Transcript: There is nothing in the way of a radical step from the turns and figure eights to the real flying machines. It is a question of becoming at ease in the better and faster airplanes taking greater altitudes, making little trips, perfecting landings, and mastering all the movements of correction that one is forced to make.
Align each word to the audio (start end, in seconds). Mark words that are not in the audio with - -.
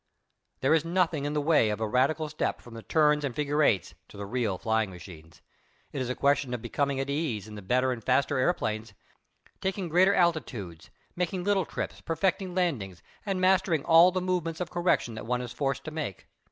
There 0.61 0.73
is 0.73 0.83
nothing 0.83 1.25
in 1.25 1.33
the 1.33 1.39
way 1.41 1.69
of 1.69 1.79
a 1.79 1.87
radical 1.87 2.27
step 2.27 2.59
from 2.59 2.73
the 2.73 2.81
turns 2.81 3.23
and 3.23 3.35
figure 3.35 3.61
eights 3.61 3.93
to 4.07 4.17
the 4.17 4.25
real 4.25 4.57
flying 4.57 4.89
machines. 4.89 5.43
It 5.91 6.01
is 6.01 6.09
a 6.09 6.15
question 6.15 6.55
of 6.55 6.61
becoming 6.63 6.99
at 6.99 7.07
ease 7.07 7.47
in 7.47 7.53
the 7.53 7.61
better 7.61 7.91
and 7.91 8.03
faster 8.03 8.39
airplanes 8.39 8.95
taking 9.61 9.89
greater 9.89 10.15
altitudes, 10.15 10.89
making 11.15 11.43
little 11.43 11.65
trips, 11.65 12.01
perfecting 12.01 12.55
landings, 12.55 13.03
and 13.27 13.39
mastering 13.39 13.85
all 13.85 14.11
the 14.11 14.21
movements 14.21 14.59
of 14.59 14.71
correction 14.71 15.13
that 15.13 15.27
one 15.27 15.39
is 15.39 15.53
forced 15.53 15.83
to 15.83 15.91
make. 15.91 16.25